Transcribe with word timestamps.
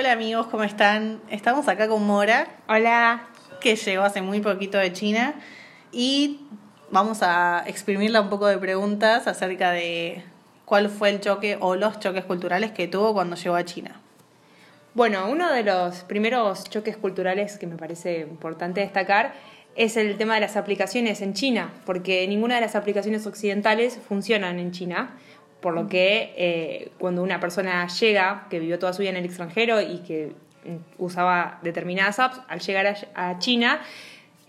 Hola 0.00 0.12
amigos, 0.12 0.46
¿cómo 0.46 0.62
están? 0.62 1.20
Estamos 1.28 1.68
acá 1.68 1.86
con 1.86 2.06
Mora, 2.06 2.48
Hola. 2.68 3.28
que 3.60 3.76
llegó 3.76 4.02
hace 4.02 4.22
muy 4.22 4.40
poquito 4.40 4.78
de 4.78 4.94
China, 4.94 5.34
y 5.92 6.40
vamos 6.90 7.18
a 7.20 7.64
exprimirla 7.66 8.22
un 8.22 8.30
poco 8.30 8.46
de 8.46 8.56
preguntas 8.56 9.26
acerca 9.26 9.72
de 9.72 10.24
cuál 10.64 10.88
fue 10.88 11.10
el 11.10 11.20
choque 11.20 11.58
o 11.60 11.76
los 11.76 12.00
choques 12.00 12.24
culturales 12.24 12.70
que 12.70 12.88
tuvo 12.88 13.12
cuando 13.12 13.36
llegó 13.36 13.56
a 13.56 13.64
China. 13.66 14.00
Bueno, 14.94 15.28
uno 15.28 15.52
de 15.52 15.64
los 15.64 15.96
primeros 16.04 16.64
choques 16.70 16.96
culturales 16.96 17.58
que 17.58 17.66
me 17.66 17.76
parece 17.76 18.20
importante 18.20 18.80
destacar 18.80 19.34
es 19.76 19.98
el 19.98 20.16
tema 20.16 20.36
de 20.36 20.40
las 20.40 20.56
aplicaciones 20.56 21.20
en 21.20 21.34
China, 21.34 21.74
porque 21.84 22.26
ninguna 22.26 22.54
de 22.54 22.62
las 22.62 22.74
aplicaciones 22.74 23.26
occidentales 23.26 23.98
funcionan 24.08 24.60
en 24.60 24.72
China, 24.72 25.18
por 25.60 25.74
lo 25.74 25.88
que 25.88 26.32
eh, 26.36 26.92
cuando 26.98 27.22
una 27.22 27.40
persona 27.40 27.86
llega, 27.86 28.46
que 28.50 28.58
vivió 28.58 28.78
toda 28.78 28.92
su 28.92 29.00
vida 29.00 29.10
en 29.10 29.16
el 29.16 29.24
extranjero 29.24 29.80
y 29.80 29.98
que 29.98 30.32
mm, 30.64 31.02
usaba 31.02 31.58
determinadas 31.62 32.18
apps, 32.18 32.40
al 32.48 32.60
llegar 32.60 32.86
a, 33.14 33.30
a 33.30 33.38
China, 33.38 33.80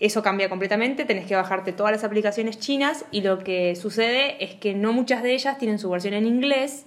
eso 0.00 0.22
cambia 0.22 0.48
completamente, 0.48 1.04
tenés 1.04 1.26
que 1.26 1.36
bajarte 1.36 1.72
todas 1.72 1.92
las 1.92 2.02
aplicaciones 2.02 2.58
chinas 2.58 3.04
y 3.12 3.20
lo 3.20 3.38
que 3.38 3.76
sucede 3.76 4.42
es 4.42 4.54
que 4.54 4.74
no 4.74 4.92
muchas 4.92 5.22
de 5.22 5.32
ellas 5.32 5.58
tienen 5.58 5.78
su 5.78 5.88
versión 5.90 6.14
en 6.14 6.26
inglés, 6.26 6.86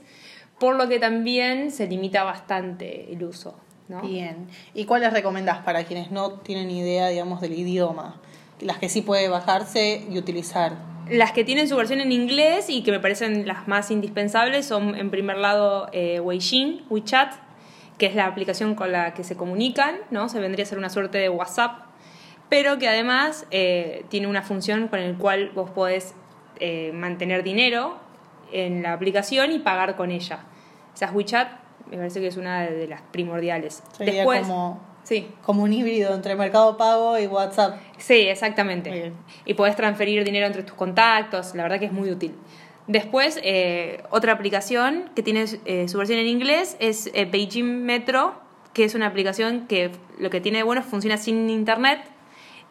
por 0.60 0.76
lo 0.76 0.88
que 0.90 1.00
también 1.00 1.72
se 1.72 1.88
limita 1.88 2.23
bastante 2.23 3.12
el 3.12 3.23
uso. 3.23 3.58
¿no? 3.88 4.02
Bien. 4.02 4.48
¿Y 4.73 4.86
cuáles 4.86 5.14
recomendás 5.14 5.60
para 5.60 5.84
quienes 5.84 6.12
no 6.12 6.40
tienen 6.40 6.70
idea, 6.72 7.08
digamos, 7.08 7.39
del 7.42 7.54
idioma? 7.54 8.20
Las 8.60 8.80
que 8.80 8.89
sí 8.89 9.02
puede 9.02 9.30
bajarse 9.30 10.06
y 10.10 10.17
utilizar. 10.17 10.73
Las 11.09 11.31
que 11.31 11.44
tienen 11.44 11.67
su 11.67 11.75
versión 11.75 12.02
en 12.02 12.11
inglés 12.11 12.70
y 12.70 12.81
que 12.84 12.92
me 12.92 13.00
parecen 13.00 13.48
las 13.48 13.67
más 13.67 13.92
indispensables 13.92 14.66
son, 14.66 14.95
en 14.95 15.11
primer 15.11 15.38
lado, 15.38 15.88
eh, 15.92 16.20
Weixin, 16.20 16.84
WeChat, 16.89 17.34
que 17.98 18.08
es 18.08 18.16
la 18.16 18.25
aplicación 18.25 18.75
con 18.75 18.92
la 18.92 19.14
que 19.14 19.23
se 19.23 19.36
comunican, 19.36 19.95
¿no? 20.11 20.30
Se 20.30 20.39
vendría 20.39 20.64
a 20.64 20.67
ser 20.67 20.78
una 20.78 20.89
suerte 20.89 21.17
de 21.17 21.30
WhatsApp, 21.30 21.86
pero 22.50 22.78
que 22.78 22.88
además 22.88 23.45
eh, 23.52 24.06
tiene 24.09 24.28
una 24.28 24.42
función 24.42 24.88
con 24.88 25.02
la 25.02 25.17
cual 25.17 25.52
vos 25.53 25.70
podés 25.70 26.14
eh, 26.59 26.92
mantener 26.94 27.44
dinero 27.44 27.98
en 28.52 28.83
la 28.83 28.94
aplicación 28.94 29.52
y 29.52 29.59
pagar 29.59 29.95
con 29.95 30.11
ella. 30.11 30.39
Esa 30.94 31.11
WeChat 31.11 31.50
me 31.89 31.98
parece 31.98 32.20
que 32.20 32.28
es 32.28 32.38
una 32.38 32.64
de 32.64 32.88
las 32.88 33.02
primordiales. 33.02 33.83
Sería 33.94 34.14
Después, 34.14 34.42
como, 34.42 34.81
sí, 35.06 35.30
como 35.44 35.64
un 35.64 35.72
híbrido 35.72 36.14
entre 36.14 36.36
Mercado 36.36 36.75
Pago 36.75 37.17
y 37.17 37.28
WhatsApp. 37.28 37.80
Sí, 37.98 38.28
exactamente. 38.28 38.92
Bien. 38.92 39.14
Y 39.45 39.53
podés 39.53 39.78
transferir 39.78 40.25
dinero 40.25 40.45
entre 40.45 40.64
tus 40.64 40.75
contactos, 40.75 41.56
la 41.56 41.64
verdad 41.64 41.80
que 41.80 41.86
es 41.86 41.94
muy 41.94 42.11
útil. 42.11 42.36
Después, 42.88 43.39
eh, 43.44 44.03
otra 44.11 44.33
aplicación 44.33 45.09
que 45.16 45.23
tiene 45.23 45.45
eh, 45.66 45.88
su 45.88 45.98
versión 45.98 46.20
en 46.20 46.28
inglés 46.28 46.76
es 46.80 47.09
eh, 47.14 47.26
Beijing 47.26 47.83
Metro, 47.83 48.36
que 48.73 48.83
es 48.83 48.94
una 48.94 49.08
aplicación 49.08 49.67
que 49.67 49.92
lo 50.20 50.30
que 50.30 50.42
tiene 50.42 50.59
de 50.59 50.64
bueno 50.64 50.81
es 50.81 50.86
que 50.86 50.92
funciona 50.92 51.17
sin 51.17 51.50
internet 51.50 52.02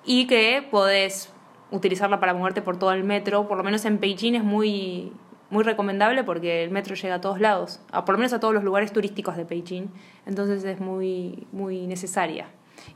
y 0.04 0.26
que 0.26 0.66
podés 0.70 1.32
utilizarla 1.70 2.20
para 2.20 2.34
moverte 2.34 2.62
por 2.62 2.78
todo 2.78 2.92
el 2.92 3.02
metro. 3.02 3.48
Por 3.48 3.56
lo 3.56 3.64
menos 3.64 3.84
en 3.86 3.98
Beijing 3.98 4.34
es 4.34 4.44
muy, 4.44 5.12
muy 5.54 5.62
recomendable 5.62 6.24
porque 6.24 6.64
el 6.64 6.70
metro 6.70 6.96
llega 6.96 7.14
a 7.14 7.20
todos 7.20 7.40
lados, 7.40 7.80
a, 7.92 8.04
por 8.04 8.16
lo 8.16 8.18
menos 8.18 8.32
a 8.32 8.40
todos 8.40 8.52
los 8.52 8.64
lugares 8.64 8.92
turísticos 8.92 9.36
de 9.36 9.44
Beijing. 9.44 9.86
Entonces 10.26 10.64
es 10.64 10.80
muy, 10.80 11.46
muy 11.52 11.86
necesaria. 11.86 12.46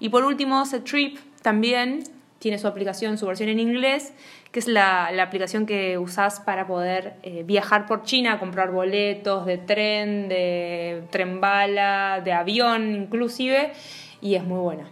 Y 0.01 0.09
por 0.09 0.25
último, 0.25 0.65
Trip 0.85 1.19
también 1.41 2.03
tiene 2.41 2.59
su 2.59 2.67
aplicación, 2.67 3.17
su 3.17 3.27
versión 3.27 3.49
en 3.49 3.61
inglés, 3.61 4.13
que 4.51 4.59
es 4.59 4.67
la, 4.67 5.11
la 5.13 5.23
aplicación 5.23 5.67
que 5.67 5.99
usás 5.99 6.41
para 6.41 6.67
poder 6.67 7.15
eh, 7.23 7.45
viajar 7.45 7.87
por 7.87 8.03
China, 8.03 8.41
comprar 8.41 8.73
boletos 8.73 9.47
de 9.47 9.59
tren, 9.59 10.29
de 10.29 11.05
tren 11.11 11.41
bala, 11.41 12.21
de 12.25 12.33
avión 12.33 12.93
inclusive, 12.93 13.73
y 14.21 14.35
es 14.35 14.43
muy 14.43 14.59
buena. 14.59 14.89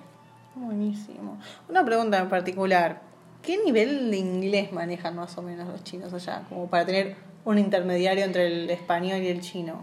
Buenísimo. 0.55 1.39
Una 1.69 1.85
pregunta 1.85 2.19
en 2.19 2.29
particular. 2.29 3.03
¿Qué 3.43 3.59
nivel 3.65 4.11
de 4.11 4.19
inglés 4.19 4.73
manejan 4.73 5.17
más 5.17 5.37
o 5.37 5.43
menos 5.43 5.69
los 5.69 5.83
chinos 5.85 6.13
allá? 6.15 6.43
Como 6.49 6.69
para 6.69 6.87
tener 6.87 7.17
un 7.47 7.59
intermediario 7.59 8.25
entre 8.25 8.49
el 8.49 8.69
español 8.69 9.23
y 9.23 9.29
el 9.29 9.41
chino. 9.41 9.83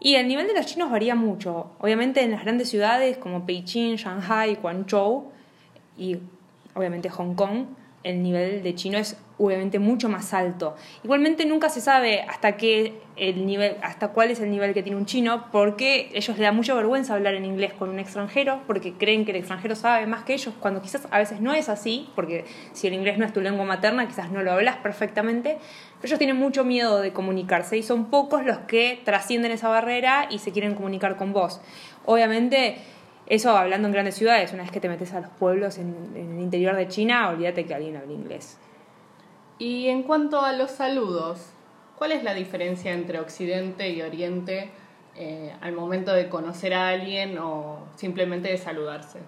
Y 0.00 0.16
el 0.16 0.26
nivel 0.26 0.48
de 0.48 0.54
los 0.54 0.66
chinos 0.66 0.90
varía 0.90 1.14
mucho. 1.14 1.70
Obviamente 1.78 2.22
en 2.22 2.32
las 2.32 2.42
grandes 2.42 2.68
ciudades 2.70 3.18
como 3.18 3.44
Beijing, 3.44 3.96
Shanghai, 3.96 4.56
Guangzhou 4.56 5.30
y 5.96 6.18
obviamente 6.74 7.08
Hong 7.10 7.34
Kong, 7.34 7.66
el 8.04 8.22
nivel 8.22 8.62
de 8.62 8.74
chino 8.74 8.98
es 8.98 9.16
obviamente 9.38 9.78
mucho 9.78 10.08
más 10.08 10.32
alto. 10.32 10.76
Igualmente 11.02 11.44
nunca 11.46 11.68
se 11.68 11.80
sabe 11.80 12.22
hasta 12.22 12.56
qué 12.56 13.00
el 13.16 13.46
nivel, 13.46 13.76
hasta 13.82 14.08
cuál 14.08 14.30
es 14.30 14.40
el 14.40 14.50
nivel 14.50 14.74
que 14.74 14.82
tiene 14.82 14.96
un 14.96 15.06
chino, 15.06 15.46
porque 15.50 16.10
ellos 16.12 16.36
les 16.36 16.46
da 16.46 16.52
mucha 16.52 16.74
vergüenza 16.74 17.14
hablar 17.14 17.34
en 17.34 17.44
inglés 17.44 17.72
con 17.72 17.88
un 17.88 17.98
extranjero, 17.98 18.60
porque 18.66 18.92
creen 18.92 19.24
que 19.24 19.32
el 19.32 19.38
extranjero 19.38 19.74
sabe 19.74 20.06
más 20.06 20.22
que 20.22 20.34
ellos, 20.34 20.54
cuando 20.60 20.82
quizás 20.82 21.08
a 21.10 21.18
veces 21.18 21.40
no 21.40 21.52
es 21.54 21.68
así, 21.68 22.08
porque 22.14 22.44
si 22.72 22.86
el 22.86 22.94
inglés 22.94 23.18
no 23.18 23.24
es 23.24 23.32
tu 23.32 23.40
lengua 23.40 23.64
materna, 23.64 24.06
quizás 24.06 24.30
no 24.30 24.42
lo 24.42 24.52
hablas 24.52 24.76
perfectamente. 24.76 25.58
Pero 26.00 26.08
ellos 26.08 26.18
tienen 26.18 26.36
mucho 26.36 26.64
miedo 26.64 27.00
de 27.00 27.12
comunicarse 27.12 27.76
y 27.76 27.82
son 27.82 28.10
pocos 28.10 28.44
los 28.44 28.58
que 28.58 29.00
trascienden 29.04 29.50
esa 29.50 29.68
barrera 29.68 30.28
y 30.30 30.38
se 30.38 30.52
quieren 30.52 30.74
comunicar 30.74 31.16
con 31.16 31.32
vos. 31.32 31.60
Obviamente 32.04 32.76
eso 33.26 33.56
hablando 33.56 33.88
en 33.88 33.92
grandes 33.92 34.14
ciudades, 34.16 34.52
una 34.52 34.62
vez 34.62 34.72
que 34.72 34.80
te 34.80 34.88
metes 34.88 35.12
a 35.14 35.20
los 35.20 35.30
pueblos 35.30 35.78
en, 35.78 35.94
en 36.14 36.36
el 36.36 36.40
interior 36.40 36.76
de 36.76 36.88
China, 36.88 37.28
olvídate 37.28 37.64
que 37.64 37.74
alguien 37.74 37.96
habla 37.96 38.12
inglés. 38.12 38.58
Y 39.58 39.88
en 39.88 40.02
cuanto 40.02 40.40
a 40.40 40.52
los 40.52 40.70
saludos, 40.70 41.40
¿cuál 41.96 42.12
es 42.12 42.24
la 42.24 42.34
diferencia 42.34 42.92
entre 42.92 43.20
Occidente 43.20 43.88
y 43.90 44.02
Oriente 44.02 44.70
eh, 45.16 45.54
al 45.60 45.72
momento 45.72 46.12
de 46.12 46.28
conocer 46.28 46.74
a 46.74 46.88
alguien 46.88 47.38
o 47.38 47.86
simplemente 47.94 48.48
de 48.48 48.58
saludarse? 48.58 49.20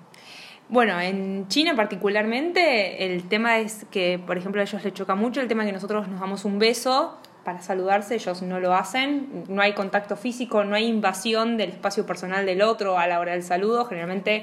Bueno, 0.69 1.01
en 1.01 1.47
China 1.47 1.77
particularmente 1.77 3.07
el 3.07 3.29
tema 3.29 3.59
es 3.59 3.87
que, 3.93 4.19
por 4.19 4.37
ejemplo, 4.37 4.61
a 4.61 4.65
ellos 4.65 4.83
les 4.83 4.93
choca 4.95 5.15
mucho 5.15 5.41
el 5.41 5.47
tema 5.47 5.63
de 5.63 5.69
que 5.69 5.75
nosotros 5.75 6.09
nos 6.09 6.19
damos 6.19 6.45
un 6.45 6.59
beso 6.59 7.19
para 7.47 7.63
saludarse, 7.63 8.17
ellos 8.17 8.43
no 8.43 8.59
lo 8.59 8.75
hacen, 8.75 9.45
no 9.47 9.63
hay 9.63 9.73
contacto 9.73 10.17
físico, 10.17 10.65
no 10.65 10.75
hay 10.75 10.89
invasión 10.89 11.57
del 11.57 11.71
espacio 11.71 12.05
personal 12.05 12.45
del 12.45 12.61
otro 12.61 12.99
a 12.99 13.07
la 13.07 13.21
hora 13.21 13.35
del 13.35 13.45
saludo, 13.45 13.85
generalmente 13.85 14.43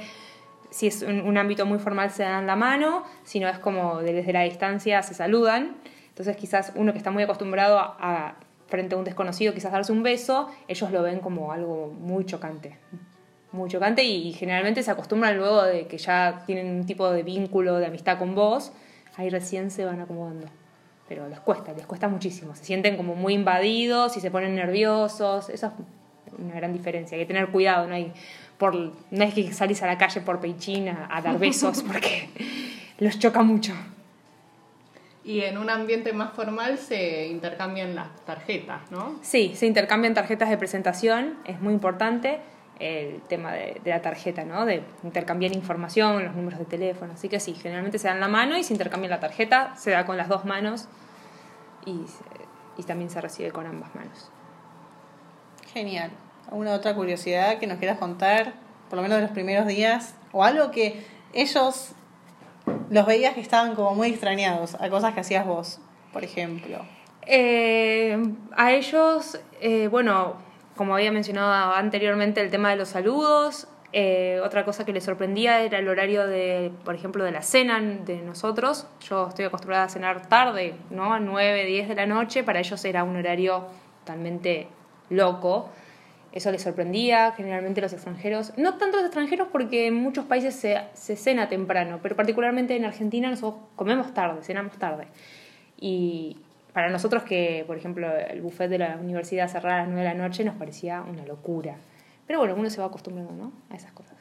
si 0.70 0.88
es 0.88 1.02
un, 1.02 1.38
ámbito 1.38 1.66
muy 1.66 1.80
formal 1.80 2.12
se 2.12 2.24
dan 2.24 2.48
la 2.48 2.56
mano, 2.56 3.04
si 3.26 3.42
no 3.42 3.50
es 3.50 3.60
como 3.60 4.00
desde 4.00 4.32
la 4.32 4.44
distancia 4.44 5.04
se 5.04 5.14
saludan, 5.16 5.76
entonces 6.08 6.38
quizás 6.38 6.72
uno 6.76 6.94
que 6.94 6.98
está 6.98 7.12
muy 7.12 7.24
acostumbrado 7.24 7.78
a, 7.78 7.98
a 8.00 8.36
frente 8.68 8.96
a 8.96 8.98
un 8.98 9.04
desconocido 9.04 9.54
quizás 9.54 9.74
darse 9.74 9.92
un 9.92 10.02
beso, 10.02 10.48
ellos 10.70 10.90
lo 10.90 11.04
ven 11.04 11.20
como 11.20 11.52
algo 11.52 11.88
muy 11.88 12.26
chocante, 12.26 12.78
muy 13.52 13.70
chocante 13.70 14.06
y, 14.06 14.30
y 14.30 14.32
generalmente 14.32 14.82
se 14.82 14.92
acostumbran 14.92 15.36
luego 15.36 15.62
de 15.64 15.88
que 15.88 15.98
ya 15.98 16.44
tienen 16.46 16.74
un 16.74 16.86
tipo 16.86 17.12
de 17.12 17.24
vínculo, 17.24 17.80
de 17.80 17.88
amistad 17.88 18.18
con 18.18 18.34
vos, 18.34 18.72
ahí 19.18 19.30
recién 19.30 19.72
se 19.72 19.84
van 19.84 20.00
acomodando 20.00 20.48
pero 21.08 21.28
les 21.28 21.40
cuesta, 21.40 21.74
les 21.74 21.86
cuesta 21.86 22.08
muchísimo. 22.08 22.56
Se 22.56 22.64
sienten 22.64 22.98
como 22.98 23.16
muy 23.16 23.34
invadidos 23.34 24.16
y 24.18 24.22
se 24.22 24.32
ponen 24.32 24.56
nerviosos. 24.56 25.50
Esa 25.50 25.74
es 26.26 26.34
una 26.38 26.56
gran 26.56 26.74
diferencia. 26.74 27.18
Hay 27.18 27.24
que 27.24 27.28
tener 27.28 27.50
cuidado, 27.50 27.88
no 27.88 27.96
hay, 27.96 28.14
por, 28.58 28.76
no 28.76 29.24
es 29.24 29.34
que 29.34 29.52
salís 29.54 29.82
a 29.84 29.88
la 29.88 29.98
calle 29.98 30.22
por 30.22 30.42
Beijing 30.42 30.90
a, 30.90 31.10
a 31.12 31.22
dar 31.22 31.38
besos 31.38 31.84
porque 31.88 32.30
los 33.00 33.20
choca 33.20 33.44
mucho. 33.44 33.74
Y 35.26 35.42
en 35.42 35.58
un 35.58 35.70
ambiente 35.70 36.12
más 36.12 36.34
formal 36.34 36.78
se 36.78 37.28
intercambian 37.28 37.96
las 37.96 38.10
tarjetas, 38.26 38.92
¿no? 38.92 39.16
Sí, 39.22 39.54
se 39.56 39.66
intercambian 39.66 40.14
tarjetas 40.14 40.50
de 40.50 40.58
presentación, 40.58 41.38
es 41.46 41.62
muy 41.62 41.74
importante 41.74 42.42
el 42.80 43.22
tema 43.22 43.54
de, 43.54 43.80
de, 43.84 43.90
la 43.90 44.02
tarjeta, 44.02 44.44
¿no? 44.44 44.66
De 44.66 44.84
intercambiar 45.04 45.54
información, 45.54 46.24
los 46.24 46.36
números 46.36 46.60
de 46.60 46.66
teléfono. 46.66 47.14
Así 47.14 47.30
que 47.30 47.40
sí, 47.40 47.54
generalmente 47.54 48.00
se 48.00 48.08
dan 48.08 48.20
la 48.20 48.28
mano 48.28 48.58
y 48.58 48.64
se 48.64 48.74
intercambia 48.74 49.10
la 49.10 49.20
tarjeta, 49.20 49.76
se 49.78 49.92
da 49.92 50.06
con 50.06 50.18
las 50.18 50.28
dos 50.28 50.46
manos 50.46 50.88
y, 51.86 52.02
y 52.78 52.84
también 52.84 53.10
se 53.10 53.22
recibe 53.22 53.52
con 53.52 53.66
ambas 53.66 53.94
manos. 53.96 54.30
Genial. 55.74 56.12
¿Alguna 56.48 56.74
otra 56.74 56.94
curiosidad 56.94 57.58
que 57.58 57.68
nos 57.68 57.78
quieras 57.78 57.98
contar, 57.98 58.54
por 58.90 58.98
lo 58.98 59.02
menos 59.02 59.18
de 59.18 59.24
los 59.24 59.32
primeros 59.32 59.66
días? 59.66 60.16
¿O 60.32 60.44
algo 60.44 60.72
que 60.72 61.06
ellos 61.34 61.94
los 62.90 63.06
veías 63.06 63.34
que 63.34 63.42
estaban 63.42 63.76
como 63.76 63.96
muy 63.96 64.10
extrañados 64.10 64.76
a 64.80 64.90
cosas 64.90 65.14
que 65.14 65.22
hacías 65.22 65.46
vos, 65.46 65.80
por 66.12 66.24
ejemplo? 66.24 66.80
Eh, 67.26 68.22
a 68.56 68.72
ellos, 68.74 69.40
eh, 69.62 69.88
bueno, 69.88 70.36
como 70.76 70.96
había 70.96 71.12
mencionado 71.12 71.74
anteriormente, 71.74 72.42
el 72.42 72.50
tema 72.50 72.70
de 72.70 72.76
los 72.76 72.90
saludos. 72.90 73.68
Eh, 73.96 74.42
otra 74.44 74.66
cosa 74.66 74.86
que 74.86 74.92
les 74.92 75.04
sorprendía 75.04 75.62
era 75.62 75.78
el 75.78 75.88
horario 75.88 76.26
de, 76.26 76.72
por 76.84 76.96
ejemplo, 76.96 77.24
de 77.24 77.32
la 77.32 77.44
cena 77.44 77.80
de 77.80 78.22
nosotros. 78.24 78.88
Yo 79.08 79.28
estoy 79.28 79.46
acostumbrada 79.46 79.84
a 79.84 79.90
cenar 79.90 80.28
tarde, 80.28 80.74
¿no? 80.90 81.14
A 81.14 81.20
9, 81.20 81.66
10 81.66 81.90
de 81.90 81.96
la 81.96 82.08
noche. 82.08 82.44
Para 82.44 82.60
ellos 82.60 82.84
era 82.86 83.04
un 83.04 83.16
horario 83.16 83.68
totalmente 84.00 84.68
loco. 85.10 85.70
Eso 86.32 86.52
les 86.52 86.64
sorprendía, 86.64 87.34
generalmente 87.34 87.82
los 87.82 87.94
extranjeros. 87.94 88.54
No 88.58 88.80
tanto 88.80 88.98
los 88.98 89.06
extranjeros 89.06 89.50
porque 89.52 89.86
en 89.86 89.94
muchos 89.94 90.26
países 90.26 90.56
se, 90.56 90.82
se 90.96 91.16
cena 91.16 91.48
temprano, 91.48 92.00
pero 92.02 92.16
particularmente 92.16 92.76
en 92.76 92.86
Argentina 92.86 93.30
nosotros 93.30 93.62
comemos 93.76 94.12
tarde, 94.16 94.42
cenamos 94.42 94.76
tarde. 94.80 95.06
Y, 95.80 96.38
para 96.74 96.90
nosotros 96.90 97.24
que, 97.24 97.64
por 97.68 97.78
ejemplo, 97.78 98.12
el 98.16 98.42
buffet 98.42 98.70
de 98.70 98.80
la 98.80 98.98
universidad 98.98 99.48
cerrara 99.48 99.76
a 99.76 99.80
las 99.80 99.88
9 99.88 100.02
de 100.02 100.16
la 100.16 100.28
noche 100.28 100.44
nos 100.44 100.56
parecía 100.56 101.02
una 101.02 101.24
locura. 101.26 101.76
Pero 102.26 102.40
bueno, 102.40 102.56
uno 102.56 102.70
se 102.70 102.82
va 102.82 102.88
acostumbrando 102.88 103.32
¿no? 103.34 103.52
a 103.70 103.76
esas 103.76 103.92
cosas. 103.92 104.16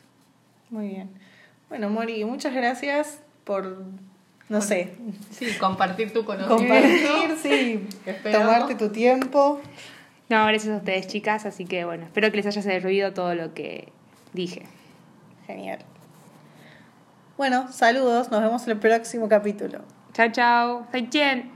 Muy 0.71 0.89
bien. 0.89 1.11
Bueno, 1.69 1.89
Mori, 1.89 2.25
muchas 2.25 2.55
gracias 2.55 3.21
por, 3.45 3.85
no 4.49 4.61
sé. 4.61 4.95
Sí, 5.31 5.47
compartir 5.59 6.13
tu 6.13 6.25
conocimiento. 6.25 6.59
Compartir, 6.59 7.39
sí. 7.43 7.89
Tomarte 8.33 8.75
tu 8.75 8.91
tiempo. 8.91 9.61
No, 10.29 10.47
gracias 10.47 10.75
a 10.75 10.77
ustedes, 10.77 11.07
chicas. 11.07 11.47
Así 11.47 11.65
que 11.65 11.85
bueno, 11.87 12.05
espero 12.05 12.31
que 12.31 12.37
les 12.37 12.47
haya 12.47 12.63
servido 12.63 13.15
todo 13.15 13.35
lo 13.35 13.55
que 13.55 13.89
dije. 14.35 14.65
Genial. 15.47 15.79
Bueno, 17.37 17.73
saludos. 17.73 18.31
Nos 18.31 18.43
vemos 18.43 18.65
en 18.65 18.71
el 18.73 18.79
próximo 18.79 19.29
capítulo. 19.29 19.81
Chao, 20.13 20.31
chao. 20.31 20.87
Zaijian. 20.91 21.51